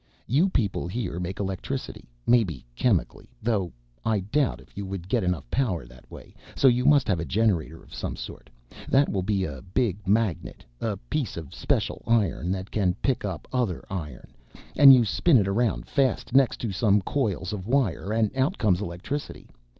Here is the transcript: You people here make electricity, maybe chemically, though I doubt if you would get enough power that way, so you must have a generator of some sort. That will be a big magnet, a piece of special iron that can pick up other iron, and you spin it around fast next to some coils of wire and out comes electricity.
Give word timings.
You 0.25 0.49
people 0.49 0.87
here 0.87 1.19
make 1.19 1.39
electricity, 1.39 2.09
maybe 2.25 2.65
chemically, 2.75 3.29
though 3.39 3.71
I 4.03 4.21
doubt 4.21 4.59
if 4.59 4.75
you 4.75 4.83
would 4.87 5.07
get 5.07 5.23
enough 5.23 5.47
power 5.51 5.85
that 5.85 6.09
way, 6.09 6.33
so 6.55 6.67
you 6.67 6.85
must 6.85 7.07
have 7.07 7.19
a 7.19 7.23
generator 7.23 7.83
of 7.83 7.93
some 7.93 8.15
sort. 8.15 8.49
That 8.89 9.09
will 9.09 9.21
be 9.21 9.43
a 9.43 9.61
big 9.61 10.07
magnet, 10.07 10.65
a 10.81 10.97
piece 10.97 11.37
of 11.37 11.53
special 11.53 12.01
iron 12.07 12.49
that 12.51 12.71
can 12.71 12.95
pick 13.03 13.23
up 13.23 13.47
other 13.53 13.85
iron, 13.91 14.33
and 14.75 14.91
you 14.91 15.05
spin 15.05 15.37
it 15.37 15.47
around 15.47 15.85
fast 15.87 16.33
next 16.33 16.57
to 16.61 16.71
some 16.71 17.03
coils 17.03 17.53
of 17.53 17.67
wire 17.67 18.11
and 18.11 18.35
out 18.35 18.57
comes 18.57 18.81
electricity. 18.81 19.51